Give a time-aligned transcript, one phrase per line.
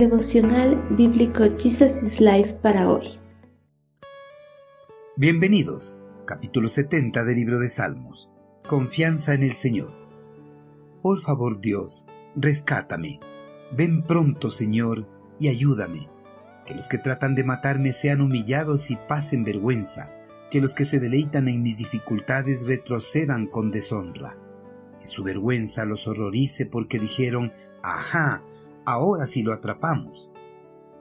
[0.00, 3.18] Devocional Bíblico Jesus is Life para hoy.
[5.18, 5.94] Bienvenidos,
[6.24, 8.30] capítulo 70 del libro de Salmos.
[8.66, 9.90] Confianza en el Señor.
[11.02, 13.20] Por favor, Dios, rescátame.
[13.72, 15.06] Ven pronto, Señor,
[15.38, 16.08] y ayúdame.
[16.64, 20.10] Que los que tratan de matarme sean humillados y pasen vergüenza.
[20.50, 24.38] Que los que se deleitan en mis dificultades retrocedan con deshonra.
[25.02, 28.42] Que su vergüenza los horrorice porque dijeron, ajá,
[28.92, 30.30] ahora sí lo atrapamos.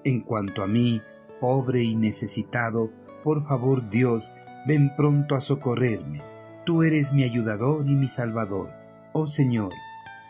[0.04, 1.02] En cuanto a mí,
[1.40, 2.90] pobre y necesitado,
[3.24, 4.34] por favor Dios,
[4.68, 6.22] ven pronto a socorrerme.
[6.66, 8.70] Tú eres mi ayudador y mi salvador.
[9.14, 9.74] Oh Señor,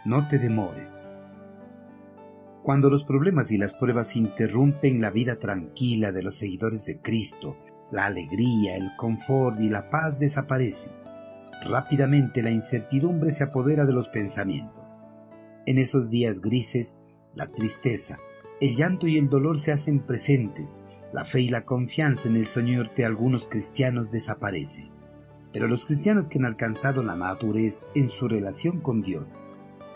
[0.06, 1.06] no te demores.
[2.64, 7.58] Cuando los problemas y las pruebas interrumpen la vida tranquila de los seguidores de Cristo,
[7.92, 10.92] la alegría, el confort y la paz desaparecen.
[11.66, 15.00] Rápidamente la incertidumbre se apodera de los pensamientos.
[15.66, 16.96] En esos días grises,
[17.36, 18.18] la tristeza,
[18.60, 20.80] el llanto y el dolor se hacen presentes,
[21.14, 24.92] la fe y la confianza en el Señor de algunos cristianos desaparece.
[25.54, 29.38] Pero los cristianos que han alcanzado la madurez en su relación con Dios,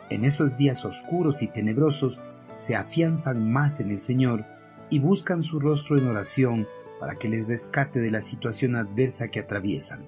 [0.10, 2.22] en esos días oscuros y tenebrosos,
[2.60, 4.46] se afianzan más en el Señor
[4.90, 6.68] y buscan su rostro en oración
[7.00, 10.06] para que les rescate de la situación adversa que atraviesan.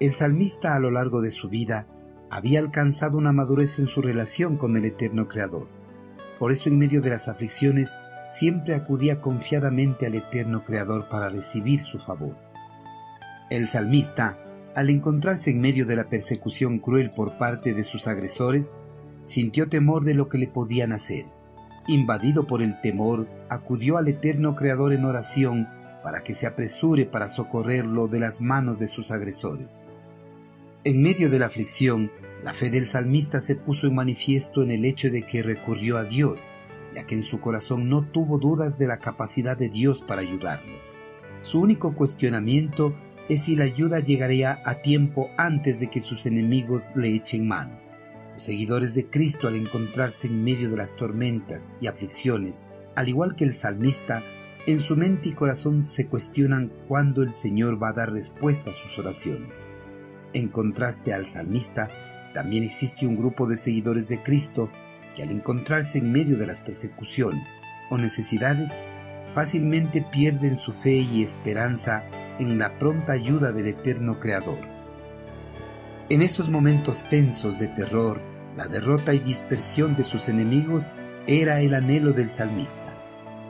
[0.00, 1.86] El salmista a lo largo de su vida
[2.30, 5.77] había alcanzado una madurez en su relación con el eterno Creador.
[6.38, 7.94] Por eso en medio de las aflicciones
[8.28, 12.36] siempre acudía confiadamente al eterno Creador para recibir su favor.
[13.50, 14.36] El salmista,
[14.74, 18.74] al encontrarse en medio de la persecución cruel por parte de sus agresores,
[19.24, 21.24] sintió temor de lo que le podían hacer.
[21.86, 25.68] Invadido por el temor, acudió al eterno Creador en oración
[26.02, 29.82] para que se apresure para socorrerlo de las manos de sus agresores.
[30.88, 32.10] En medio de la aflicción,
[32.42, 36.04] la fe del salmista se puso en manifiesto en el hecho de que recurrió a
[36.04, 36.48] Dios,
[36.94, 40.72] ya que en su corazón no tuvo dudas de la capacidad de Dios para ayudarlo.
[41.42, 42.96] Su único cuestionamiento
[43.28, 47.78] es si la ayuda llegaría a tiempo antes de que sus enemigos le echen mano.
[48.32, 52.62] Los seguidores de Cristo al encontrarse en medio de las tormentas y aflicciones,
[52.94, 54.22] al igual que el salmista,
[54.66, 58.72] en su mente y corazón se cuestionan cuándo el Señor va a dar respuesta a
[58.72, 59.68] sus oraciones.
[60.32, 61.88] En contraste al salmista,
[62.34, 64.70] también existe un grupo de seguidores de Cristo
[65.16, 67.54] que al encontrarse en medio de las persecuciones
[67.90, 68.70] o necesidades,
[69.34, 72.04] fácilmente pierden su fe y esperanza
[72.38, 74.58] en la pronta ayuda del eterno Creador.
[76.10, 78.20] En esos momentos tensos de terror,
[78.56, 80.92] la derrota y dispersión de sus enemigos
[81.26, 82.94] era el anhelo del salmista.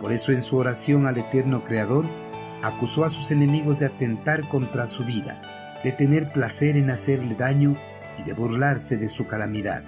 [0.00, 2.04] Por eso en su oración al eterno Creador,
[2.62, 5.40] acusó a sus enemigos de atentar contra su vida,
[5.84, 7.76] de tener placer en hacerle daño
[8.18, 9.84] y de burlarse de su calamidad.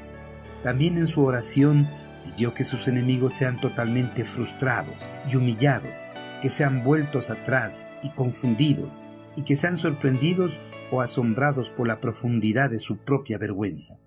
[0.62, 1.89] También en su oración
[2.25, 6.03] pidió que sus enemigos sean totalmente frustrados y humillados,
[6.43, 9.01] que sean vueltos atrás y confundidos,
[9.37, 13.99] y que sean sorprendidos o asombrados por la profundidad de su propia vergüenza.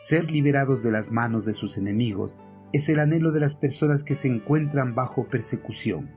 [0.00, 2.40] Ser liberados de las manos de sus enemigos
[2.72, 6.10] es el anhelo de las personas que se encuentran bajo persecución.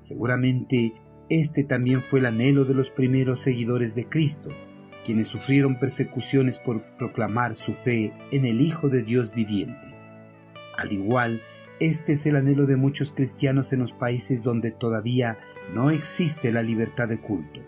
[0.00, 0.94] Seguramente
[1.40, 4.50] este también fue el anhelo de los primeros seguidores de Cristo,
[5.06, 9.94] quienes sufrieron persecuciones por proclamar su fe en el Hijo de Dios viviente.
[10.76, 11.40] Al igual,
[11.80, 15.38] este es el anhelo de muchos cristianos en los países donde todavía
[15.74, 17.60] no existe la libertad de culto,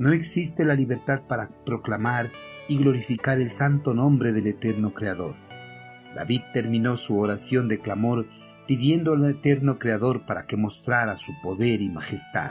[0.00, 2.28] no existe la libertad para proclamar
[2.68, 5.36] y glorificar el santo nombre del eterno Creador.
[6.16, 8.26] David terminó su oración de clamor
[8.66, 12.50] pidiendo al eterno Creador para que mostrara su poder y majestad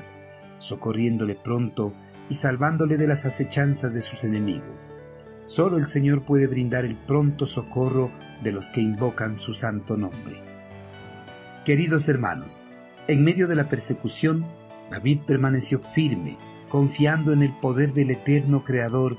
[0.62, 1.94] socorriéndole pronto
[2.30, 4.80] y salvándole de las acechanzas de sus enemigos.
[5.46, 8.12] Solo el Señor puede brindar el pronto socorro
[8.42, 10.42] de los que invocan su santo nombre.
[11.66, 12.62] Queridos hermanos,
[13.08, 14.46] en medio de la persecución,
[14.90, 16.38] David permaneció firme,
[16.70, 19.18] confiando en el poder del eterno Creador.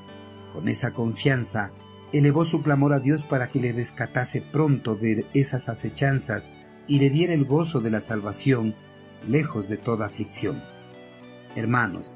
[0.52, 1.72] Con esa confianza,
[2.12, 6.52] elevó su clamor a Dios para que le rescatase pronto de esas acechanzas
[6.86, 8.74] y le diera el gozo de la salvación,
[9.26, 10.62] lejos de toda aflicción.
[11.54, 12.14] Hermanos,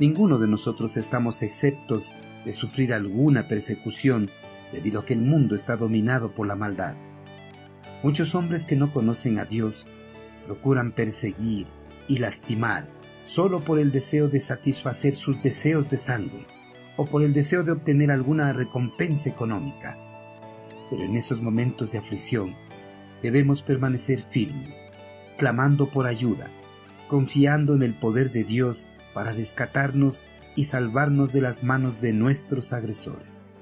[0.00, 2.12] ninguno de nosotros estamos exceptos
[2.44, 4.30] de sufrir alguna persecución
[4.72, 6.96] debido a que el mundo está dominado por la maldad.
[8.02, 9.86] Muchos hombres que no conocen a Dios
[10.46, 11.68] procuran perseguir
[12.08, 12.88] y lastimar
[13.22, 16.44] solo por el deseo de satisfacer sus deseos de sangre
[16.96, 19.96] o por el deseo de obtener alguna recompensa económica.
[20.90, 22.56] Pero en esos momentos de aflicción
[23.22, 24.82] debemos permanecer firmes,
[25.38, 26.50] clamando por ayuda,
[27.14, 30.24] confiando en el poder de Dios para rescatarnos
[30.56, 33.52] y salvarnos de las manos de nuestros agresores.